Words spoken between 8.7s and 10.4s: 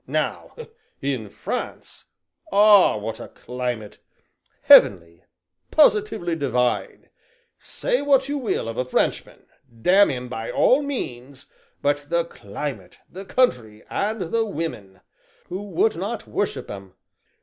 a Frenchman, damn him